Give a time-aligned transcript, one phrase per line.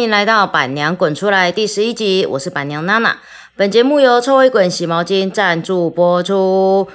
[0.00, 3.18] 欢迎来到《板娘滚出来》第十一集，我是板娘娜娜。
[3.54, 6.88] 本节目由臭味滚洗毛巾赞助播出。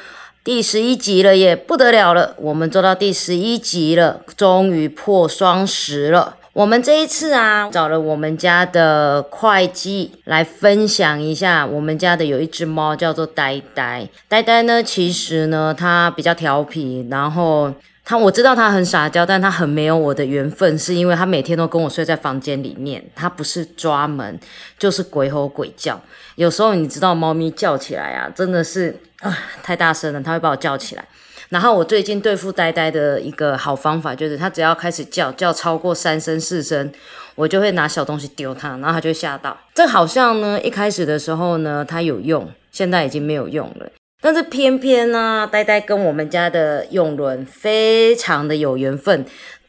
[0.43, 6.37] 第十一集了耶，不得了了，我们做到第十一集了，终于破双十了。
[6.53, 14.09] 我们这一次啊，找了我们家的会计来分享一下，我们家的有一只猫叫做呆呆。
[14.27, 17.71] 呆呆呢，其实呢，它比较调皮，然后
[18.05, 24.39] 它我知道它很撒娇，但它很没有我的缘分，是因为它每天都跟我睡在房间里面，它不是抓门
[24.77, 25.99] 就是鬼吼鬼叫。
[26.35, 31.03] 有时候你知道，猫咪叫起来啊，真的是啊太大声了，它会把我叫起来。
[31.49, 36.91] 然后我最近对付呆呆的一个好方法，就是它只要开始叫，叫超过三声四声，
[37.33, 39.57] 我就会拿小东西丢它，然后它就吓到。
[39.73, 43.89] 这好像呢，一开始的时候呢，它有用，现在已经没有用了。
[44.25, 49.23] 但是偏偏呢，呆呆跟我们家的永伦非常的有缘分，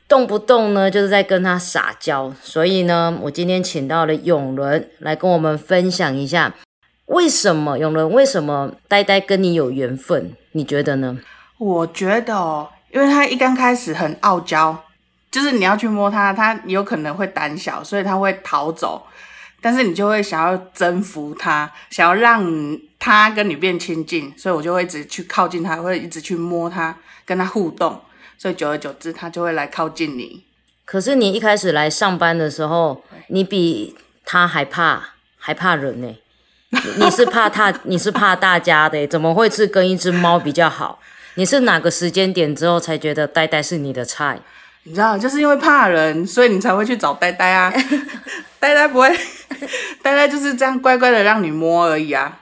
[0.08, 2.32] 动不动呢就是在跟他撒娇。
[2.40, 6.54] 所以呢，我今天请到了永伦来跟我们分享一下，
[7.04, 10.32] 为什么永伦为什么呆呆跟你有缘分？
[10.52, 11.18] 你觉得呢？
[11.58, 14.84] 我觉得哦，因为他一刚开始很傲娇，
[15.30, 19.06] 就是你要去摸它，它有可能会胆小，所以他会逃走。
[19.60, 22.42] 但是你就会想要征服他，想要让
[22.98, 28.00] 它跟你变亲近，所以我就会一直去靠近它，会一直去摸它，跟它互动。
[28.38, 30.44] 所以久而久之，它就会来靠近你。
[30.84, 36.18] 可是你一开始来上班的时候，你比它还怕，还怕人呢、
[36.70, 41.00] 你你是怕它，你是怕大家的、怎么会是跟一只猫比较好？
[41.34, 44.40] 你是哪个时间点之后才觉得呆呆是你的菜？
[44.84, 47.72] 你知道，就是因为怕人，所以你才会去找呆呆啊。
[48.60, 49.08] 呆呆不会，
[50.02, 52.40] 呆呆就是这样乖乖的让你摸而已啊。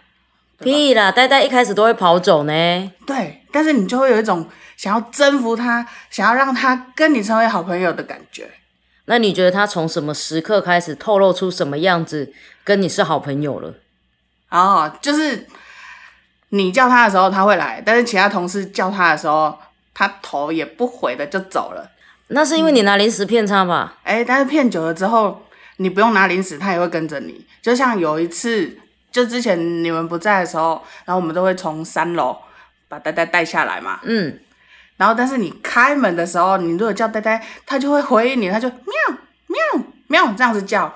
[0.65, 2.93] 屁啦，呆呆一开始都会跑走呢。
[3.07, 8.51] 对，但是你就会有一种想要征服他，想要让他跟你成为好朋友的感觉。
[9.05, 12.33] 那你觉得他从什么时刻开始透露出什么样子，
[12.65, 13.75] 跟你是好朋友了？
[14.51, 15.47] 哦，就是
[16.49, 19.59] 你叫他的时候他会来，但是其他同事叫他的时候，
[19.93, 21.91] 他头也不回的就走了。
[22.29, 23.99] 那是因为你拿零食骗他吧？
[24.03, 25.43] 哎，但是骗久了之后，
[25.77, 27.45] 你不用拿零食，他也会跟着你。
[27.61, 28.79] 就像有一次，
[29.15, 32.37] 就之前你们不在的时候，然后我们都会从三楼
[32.89, 34.01] 把呆呆带下来嘛。
[34.03, 34.41] 嗯，
[34.97, 38.77] 然后但是你开门的时候，你如果叫呆呆，它就会回应你，它就喵
[39.47, 40.93] 喵喵这样子叫，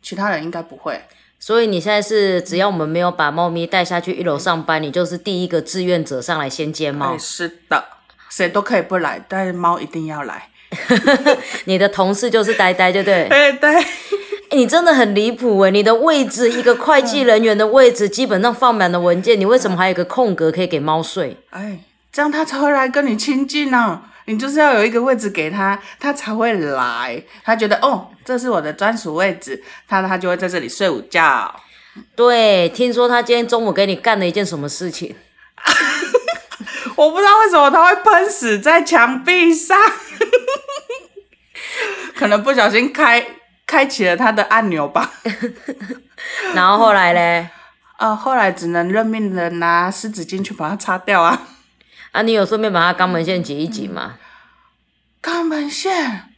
[0.00, 0.98] 其他人应该不会。
[1.38, 7.18] 所以你现在是只要我们没有把猫咪带下去一楼上班，你就是第一个志愿者上来先接猫哎，。
[7.18, 7.84] 是的，
[8.30, 10.48] 谁都可以不来，但是猫一定要来。
[11.66, 13.28] 你的同事就是呆呆，对不对？
[13.60, 13.84] 对
[14.50, 21.36] 你真的很离谱诶，你的位置一个会计人员的位置，基本上放满了文件，你为什么还有一个空格可以给猫睡？
[21.50, 21.80] 哎，
[22.12, 27.22] 这样它才会来跟你亲近呢、你就是要有一个位置给它，它才会来。
[27.44, 31.54] 它觉得哦，这是我的专属位置，它它就会在这里睡午觉。
[32.14, 35.14] 对，听说他今天中午给你干了一件什么事情？
[36.94, 39.76] 我不知道为什么它会喷死在墙壁上，
[42.14, 43.24] 可能不小心开
[43.68, 45.12] 开启了它的按钮吧。
[46.54, 47.48] 然后后来嘞，
[47.98, 51.42] 啊， 后来只能任命人拿湿纸巾去把它擦掉啊。
[52.12, 54.14] 啊，你有顺便把他肛门线挤一挤吗？
[55.22, 56.30] 肛门线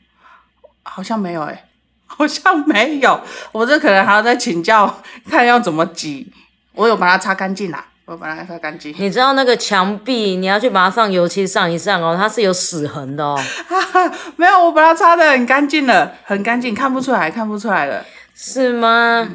[0.82, 1.68] 好像没有哎、
[2.06, 3.20] 好像没有。
[3.52, 6.32] 我这可能还要再请教，看要怎么挤。
[6.72, 8.93] 我有把它擦干净啦，我有把它擦干净。
[8.98, 13.38] 你知道那个墙壁，你要去把它上油漆上一上哦，它是有死痕的哦。
[14.34, 18.04] 没有，我把它擦的很干净了，很干净，看不出来，看不出来了。
[18.34, 19.28] 是吗？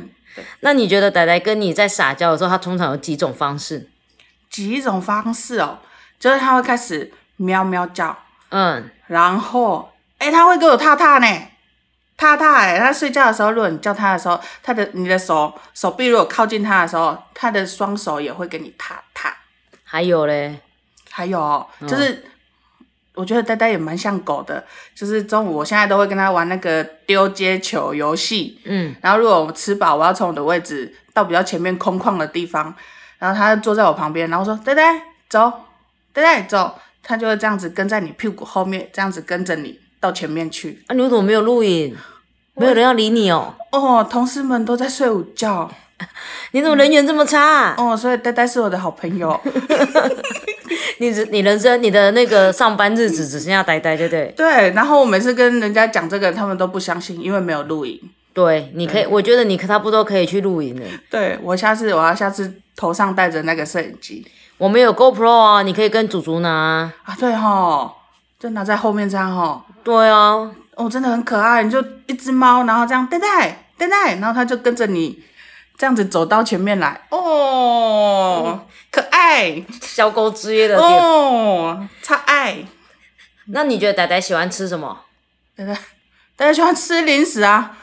[0.60, 3.90] 那你觉得仔仔跟你在撒娇的时候，他通常有几种方式？
[4.50, 5.80] 几种方式哦，
[6.20, 8.18] 就是它会开始喵喵叫，
[8.50, 11.28] 嗯，然后哎，它会给我踏踏呢。
[12.18, 19.36] 踏踏哎，他睡觉的时候，如果你叫他的时候，他的你的手手臂如果靠近他的时候，他的双手也会给你踏踏。
[19.84, 20.60] 还有嘞，
[21.12, 22.24] 还有哦就是，
[23.14, 24.64] 我觉得呆呆也蛮像狗的，
[24.94, 32.74] 就是中午我现在都会跟他玩那个丢接球游戏，嗯，然后如果我吃饱，我要从我的位置到比较前面空旷的地方，
[33.20, 35.52] 然后他坐在我旁边，然后说呆呆走，
[36.12, 40.84] 呆呆走，他就会这样子跟在你屁股后面，这样子跟着你到前面去。
[40.88, 41.96] 啊，你为什么没有录影？
[42.56, 43.54] 没有人要理你哦？
[43.72, 45.70] 哦，同事们都在睡午觉，
[46.52, 47.74] 你怎么人缘这么差？
[47.78, 49.38] 哦，所以呆呆是我的好朋友。
[51.00, 54.34] 你只你人生你的那个上班日子 只剩下呆呆，对不对？
[54.38, 58.00] 对，然后我每次跟人家讲这个，他们都不相信，因为没有录影。
[58.34, 60.86] 对，你可以，我觉得你差不多可以去录影了。
[61.10, 64.26] 对我下次我要下次头上戴着那个摄影机
[64.58, 66.94] 我们有 GoPro 啊，你可以跟祖祖拿啊。
[67.04, 67.94] 啊，对哈，
[68.40, 75.24] 就拿在后面这样哈，对啊，哦，真的很可爱，你就一只猫，然后这样呆呆呆呆，然后它就跟着你
[75.78, 80.76] 这样子走到前面来，哦，可爱，小狗之夜的。
[80.82, 82.66] 哦，超爱。
[83.50, 85.02] 那你觉得呆呆喜欢吃什么？
[85.56, 85.74] 呆呆，
[86.36, 87.78] 呆呆喜欢吃零食啊？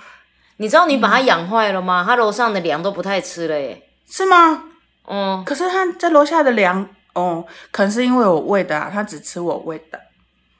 [0.56, 2.04] 你知道你把它养坏了吗？
[2.04, 3.80] 它楼上的粮都不太吃了耶。
[4.10, 4.64] 是吗？
[5.06, 10.00] 嗯，可是它在楼下的粮，哦，可能是因为我喂的啊，他只吃我喂的。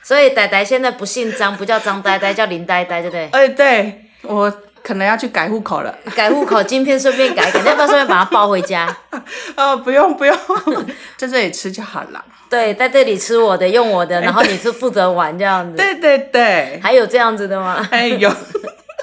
[0.06, 3.28] 所以呆呆现在不姓张，不叫张呆呆，叫林呆呆，对不对？
[3.32, 4.54] 哎、对我
[4.84, 5.98] 可能要去改户口了。
[6.16, 8.96] 改户口今天顺便改改，要不要顺便把它抱回家？
[9.58, 10.38] 哦，不用不用，
[11.18, 12.24] 在这里吃就好了。
[12.48, 15.76] 对，在这里吃我的，用我的，然后你是负责玩这样子。
[15.76, 17.88] 对对对，还有这样子的吗？
[17.90, 18.32] 哎有，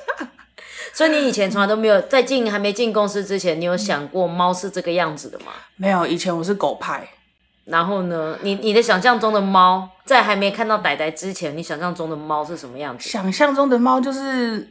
[0.94, 5.46] 所以你以前从来都没有在进还没进公司之前，你有想过猫是这个样子的吗？
[5.74, 7.08] 没有，以前我是狗派。
[7.64, 13.08] 然后呢，你你的想象中的猫，在还没看到仔仔之前，你想象中的猫是什么样子？
[13.08, 14.68] 想象中的猫就是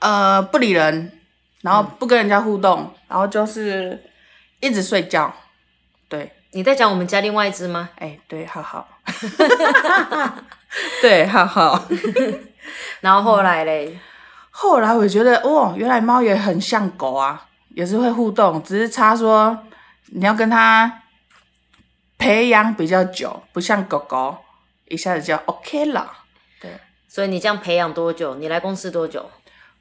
[0.00, 1.12] 呃不理人，
[1.62, 3.98] 然后不跟人家互动，然后就是
[4.60, 5.32] 一直睡觉。
[6.08, 7.88] 对，你在讲我们家另外一只吗？
[7.96, 8.86] 哎对，浩浩，
[11.00, 11.84] 对浩浩。
[13.00, 13.98] 然后后来嘞，
[14.50, 19.56] 后来我觉得，哦，原来猫也很像狗啊，也是会互动，只是差说
[20.12, 21.02] 你要跟它
[22.18, 24.36] 培养比较久，不像狗狗
[24.86, 26.10] 一下子就 OK 了。
[26.60, 26.70] 对，
[27.08, 28.34] 所以你这样培养多久？
[28.36, 29.30] 你来公司多久？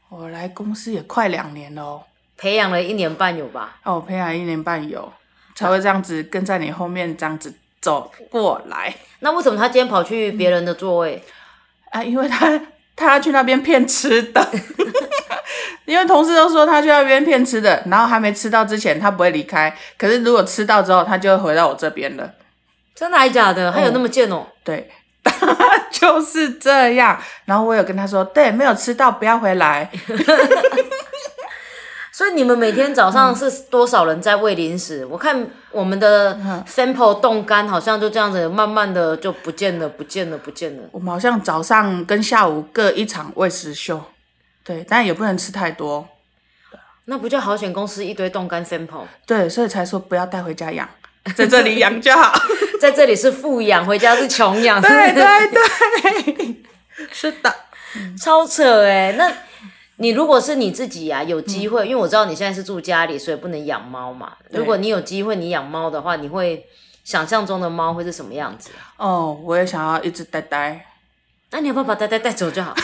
[0.09, 2.03] 我来公司也快两年喽，
[2.37, 3.77] 培养了一年半有吧？
[3.83, 5.11] 哦，我培养一年半有，
[5.55, 11.23] 才会这样子跟在你后面这样子走过来那为什么他今天跑去别人的座位？
[11.91, 12.61] 啊，因为他
[12.95, 14.41] 他要去那边骗吃的。
[15.85, 22.29] 因为同事都说他去那边骗吃的，然后还没吃到之前他不会离开，可是如果吃到之后，他就会回到我这边了。
[22.95, 23.71] 真的还假的？
[23.71, 24.89] 还有那么贱哦、对，
[25.91, 27.19] 就是这样。
[27.45, 29.91] 然后我有跟他说，对，没有吃到不要回来。
[32.13, 35.05] 所以你们每天早上是多少人在喂零食？
[35.07, 40.83] 我看我们的 sample 冻干好像就这样子，慢慢的就不见了，不见了，不见了。
[40.93, 44.01] 我们好像早上跟下午各一场喂食秀，
[44.65, 46.05] 对，但也不能吃太多，
[47.05, 47.71] 那不就好险？
[47.71, 50.89] 公司一堆冻干 sample，对，所以才说不要带回家养，
[51.35, 52.33] 在这里养就好。
[52.81, 56.63] 在这里是富养，回家是穷养， 对对对，
[57.11, 57.55] 是的，
[58.19, 59.31] 超扯哎、那
[59.97, 64.33] 你如果是你自己呀、有机会，因为我知道你现在是住家里，所以不能养猫嘛。
[64.49, 66.65] 如果你有机会你养猫的话，你会
[67.03, 68.71] 想象中的猫会是什么样子？
[68.97, 70.85] 哦，我也想要一只呆呆，
[71.51, 72.75] 那你要不要把呆呆带走就好？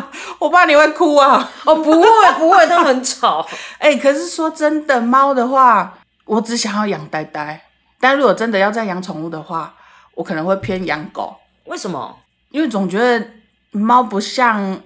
[0.38, 1.50] 我怕你会哭啊。
[1.64, 2.06] 哦，不会
[2.38, 3.46] 不会，它很吵。
[3.78, 7.60] 哎、可是说真的，猫的话，我只想要养呆呆。
[8.00, 9.74] 但如果真的要再养宠物的话，
[10.14, 11.34] 我可能会偏养狗，
[11.66, 12.16] 为什么？
[12.50, 13.26] 因为总觉得
[13.70, 14.80] 猫不像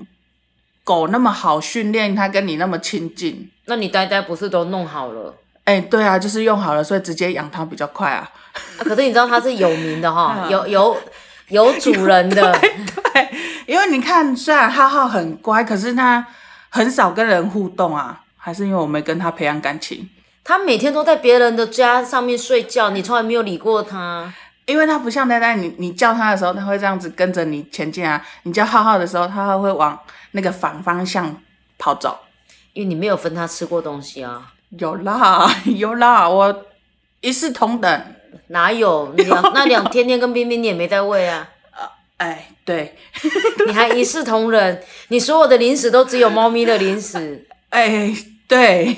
[0.84, 3.50] 狗那么好训练，它跟你那么亲近。
[3.64, 5.34] 那你呆呆不是都弄好了？
[5.64, 8.30] 哎、对啊，就是用好了，所以直接养它比较快啊。
[8.78, 10.96] 啊可是你知道它是有名的哈，嗯 有有
[11.48, 12.56] 有主人的。
[13.66, 16.26] 对，因为你看，虽然浩浩很乖，可是他
[16.68, 20.08] 很少跟人互动啊，还是因为我没跟他培养感情。
[20.44, 24.32] 他每天都在别人的家上面睡觉，你从来没有理过他。
[24.66, 28.20] 因为他不像呆呆，你你叫他的时候，他会这样子跟着你前进啊。
[28.42, 29.96] 你叫浩浩的时候，他会往
[30.32, 31.36] 那个反方向
[31.78, 32.18] 跑走。
[32.72, 36.64] 因为你没有分他吃过东西啊，有啦， 有啦，我
[37.20, 38.02] 一视同等。
[38.48, 41.48] 哪有两那两天天跟冰冰你也没在喂啊，
[42.18, 42.94] 哎，对，
[43.66, 48.10] 你还一视同仁，你所有的零食都只有猫咪的零食，哎，
[48.48, 48.96] 对，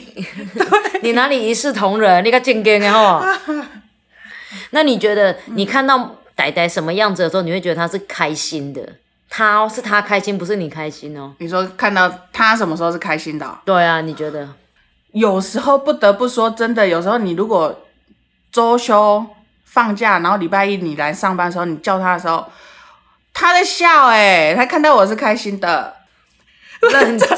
[1.02, 2.24] 你哪里一视同仁？
[2.24, 3.22] 你个贱根的吼。
[4.70, 8.80] 那你觉得你看到呆呆什么样子的时候，你会觉得他是开心的？
[9.28, 11.34] 他哦，是他开心，不是你开心哦。
[11.38, 14.48] 你说看到他什么时候是开心的哦、对啊，你觉得？
[15.12, 17.86] 有时候不得不说，真的，有时候你如果
[18.52, 19.26] 周休
[19.64, 22.46] 放假，然后礼拜一你来上班的时候，你叫他的时候，
[23.40, 25.94] 他在笑、哎，他看到我是开心的，
[26.90, 27.28] 认真，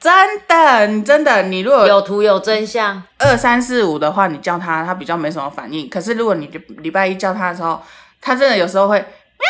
[0.00, 3.00] 真的，你真的，你如果有图有真相。
[3.18, 5.88] 二三四五的话，你叫他，他比较没什么反应。
[5.88, 7.80] 可是如果你礼礼拜一叫他的时候，
[8.20, 9.46] 他真的有时候会喵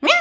[0.00, 0.12] 喵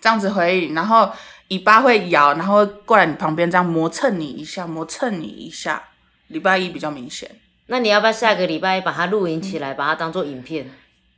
[0.00, 1.10] 这样子回应，然后
[1.48, 5.82] 尾巴会摇，然后过来你旁边这样磨蹭你一下，磨蹭你一下。
[6.28, 7.28] 礼拜一比较明显，
[7.66, 10.70] 那你要不要下个礼拜把它录影起来，把它当做影片？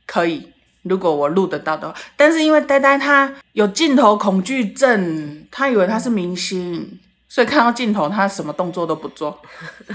[0.07, 0.51] 可以。
[0.83, 9.41] 如果我录得到的话，但是因为呆呆他有镜头恐惧症，他以为他是明星，所以看到镜头他什么动作都不做，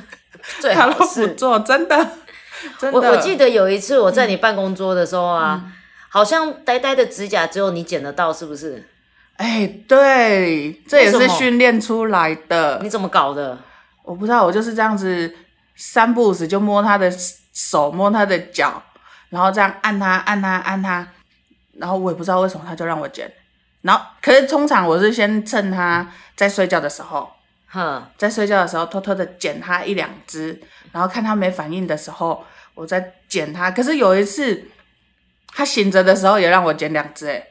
[0.60, 1.26] 最他都不。
[1.34, 2.10] 做，真的，
[2.78, 2.98] 真的。
[2.98, 5.72] 我我记得有一次我在你办公桌的时候啊，嗯
[6.10, 8.82] 好像呆呆的指甲只有你剪得到，是不是？
[9.36, 12.88] 哎，对，这也是训练出来的你。
[12.88, 13.58] 怎么搞的？
[14.02, 15.32] 我不知道，我就是这样子，
[15.76, 17.12] 三步五时就摸他的
[17.52, 18.82] 手，摸他的脚，
[19.30, 21.06] 然后这样按它，按它，按它，
[21.78, 23.30] 然后我也不知道为什么他就让我剪。
[23.82, 27.30] 然后，可是通常我是先趁他在睡觉的时候，
[27.68, 32.44] 哼，在睡觉的时候偷偷的剪他一两只，然后看他没反应的时候，
[32.74, 33.70] 我再剪他。
[33.70, 34.64] 可是有一次，
[35.54, 37.46] 他醒着的时候也让我剪两只，哎，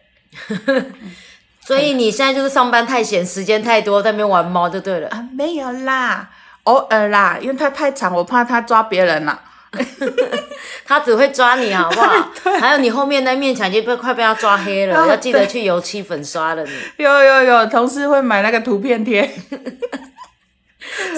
[1.62, 5.08] 所以你现在就是上班太闲，时间太多，在那边玩猫就对了。
[5.10, 6.30] 啊，没有啦，
[6.64, 9.42] 偶尔啦，因为它太长，我怕它抓别人啦。
[10.86, 12.32] 他只会抓你，好不好？
[12.60, 17.04] 还有你后面那面墙已经被快被他抓黑了，啊要记得去油漆粉刷了你。
[17.04, 19.30] 有有有，同事会买那个图片贴。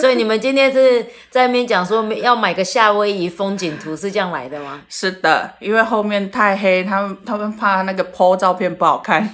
[0.01, 4.81] 所以你们今天是在那边讲说要买个夏威夷风景图，是这样来的吗？
[4.89, 9.29] 是的，因为后面太黑，他们他们怕那个 PO 照片不好看。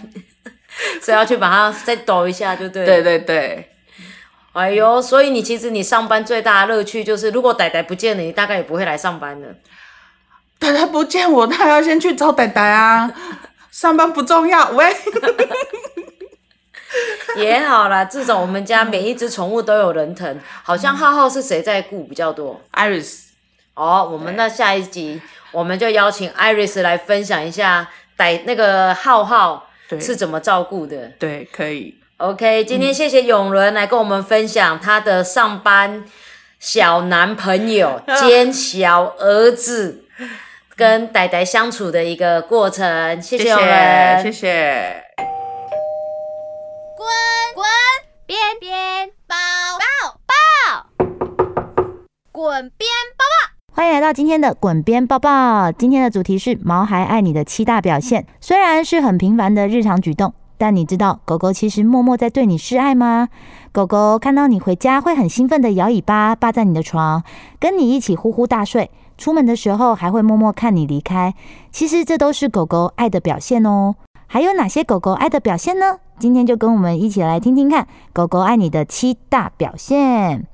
[1.01, 2.85] 所以要去把它再抖一下，就对了。
[2.85, 3.69] 对对对，
[4.55, 9.47] 哎呦，所以你其实你上班最大的乐趣就是，如果仔仔不见了，你大概也不会来上班了。
[10.57, 13.11] 呆呆不见我，他要先去找仔仔啊。
[13.69, 14.95] 上班不重要，喂，
[17.35, 20.39] 也好啦，至少我们家每一只宠物都有人疼。
[20.63, 23.23] 好像浩浩是谁在顾比较多？Iris，
[23.73, 25.21] 哦，我们那下一集
[25.51, 31.11] 我们就邀请 Iris 来分享一下逮那个浩浩对是怎么照顾的。
[31.19, 36.05] 对，可以，OK，今天谢谢永伦来跟我们分享他的上班
[36.57, 40.05] 小男朋友 兼小儿子
[40.77, 45.03] 跟仔仔相处的一个过程，谢谢永伦，谢谢。
[46.95, 47.05] 滚
[47.53, 47.65] 滚
[48.25, 49.35] 边边抱
[49.77, 50.87] 抱抱，
[52.31, 53.75] 滚边抱抱。
[53.75, 55.69] 欢迎来到今天的滚边抱抱。
[55.73, 58.25] 今天的主题是毛孩爱你的七大表现。
[58.39, 63.29] 虽然是很平凡的日常举动，但你知道狗狗其实默默在对你示爱吗？
[63.71, 67.23] 狗狗看到你回家会很兴奋的摇尾巴，霸在你的床，
[67.59, 68.89] 跟你一起呼呼大睡。
[69.17, 71.33] 出门的时候还会默默看你离开。
[71.71, 73.95] 其实这都是狗狗爱的表现哦。
[74.27, 75.99] 还有哪些狗狗爱的表现呢？
[76.19, 80.47] 今天就跟我们一起来听听看狗狗爱你的七大表现。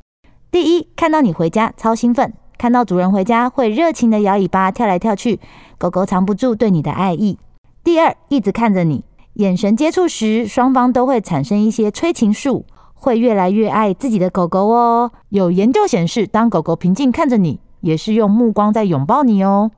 [0.51, 5.39] 第一，看到你回家超兴奋，看到主人回家会热情的摇尾巴、跳来跳去，
[5.77, 7.39] 狗狗藏不住对你的爱意。
[7.83, 9.03] 第二，一直看着你，
[9.35, 15.11] 眼神接触时，双方都会产生一些催情素，会越来越爱自己的狗狗哦。
[15.29, 19.71] 有研究显示，当狗狗平静看着你，也是用目光在拥抱你哦。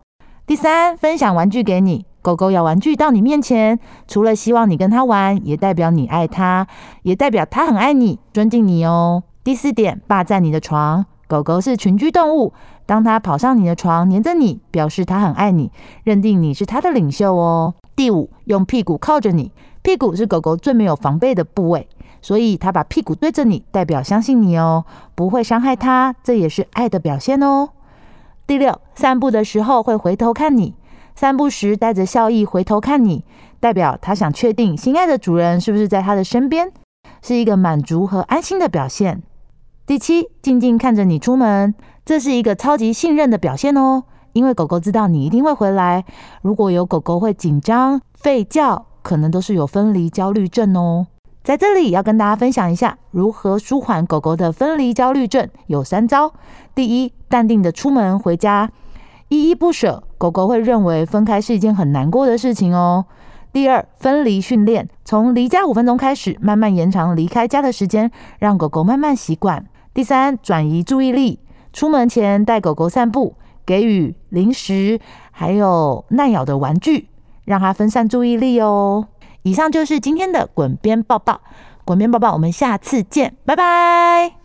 [0.48, 2.06] 第三，分享玩具给你。
[2.24, 6.66] 狗狗咬玩具到你面前，除了希望你跟它玩，也代表你爱它，
[7.04, 9.24] 也代表它很爱你、尊敬你哦。
[9.44, 11.06] 第四点，霸占你的床。
[11.28, 12.54] 狗狗是群居动物，
[12.86, 15.72] 当它跑上你的床，黏着你，表示它很爱你，
[16.04, 17.74] 认定你是它的领袖哦。
[17.96, 19.52] 第五，用屁股靠着你。
[19.82, 21.88] 屁股是狗狗最没有防备的部位，
[22.22, 27.70] 所以它把屁股对着你，代表相信你哦，不会伤害它，这也是爱的表现哦。
[28.48, 30.74] 第六，散步的时候会回头看你，
[31.16, 33.26] 散步时带着笑意回头看你，
[33.60, 36.72] 代表它想确定心爱的主人是不是在它的身边，
[37.22, 39.22] 是一个满足和安心的表现。
[39.86, 46.04] 第七，静静看着你出门，这是一个超级信任的表现哦，因为狗狗知道你一定会回来。
[46.42, 51.08] 如果有狗狗会紧张、吠叫，可能都是有分离焦虑症哦。
[51.44, 56.34] 在这里要跟大家分享一下如何舒缓狗狗的分离焦虑症，有三招。
[56.74, 58.72] 第一，淡定的出门回家，
[59.28, 63.06] 依依不舍，狗狗会认为分开是一件很难过的事情哦。
[63.52, 68.10] 第二，分离训练，从离家五分钟开始，慢慢延长离开家的时间，
[68.40, 69.66] 让狗狗慢慢习惯。
[69.94, 71.40] 第三，转移注意力，
[71.74, 73.36] 出门前带狗狗散步，
[73.66, 75.00] 给予零食，
[75.32, 77.08] 还有耐咬的玩具，
[77.46, 79.08] 让它分散注意力哦。
[79.44, 81.42] 以上就是今天的滚边抱抱，
[81.84, 84.36] 滚边抱抱，我们下次见，拜拜。